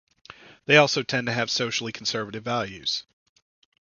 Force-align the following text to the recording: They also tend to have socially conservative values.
They 0.65 0.77
also 0.77 1.03
tend 1.03 1.27
to 1.27 1.33
have 1.33 1.51
socially 1.51 1.91
conservative 1.91 2.43
values. 2.43 3.03